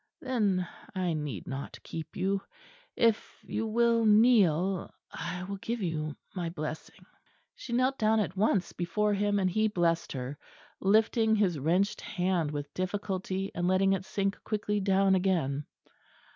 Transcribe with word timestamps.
"Then 0.19 0.67
I 0.95 1.13
need 1.13 1.45
not 1.45 1.77
keep 1.83 2.15
you. 2.15 2.41
If 2.95 3.37
you 3.43 3.67
will 3.67 4.03
kneel, 4.03 4.91
I 5.11 5.43
will 5.43 5.57
give 5.57 5.79
you 5.79 6.15
my 6.33 6.49
blessing." 6.49 7.05
She 7.53 7.71
knelt 7.71 7.99
down 7.99 8.19
at 8.19 8.35
once 8.35 8.73
before 8.73 9.13
him, 9.13 9.37
and 9.37 9.47
he 9.47 9.67
blessed 9.67 10.11
her, 10.13 10.39
lifting 10.79 11.35
his 11.35 11.59
wrenched 11.59 12.01
hand 12.01 12.49
with 12.49 12.73
difficulty 12.73 13.51
and 13.53 13.67
letting 13.67 13.93
it 13.93 14.03
sink 14.05 14.43
quickly 14.43 14.79
down 14.79 15.13
again. 15.13 15.67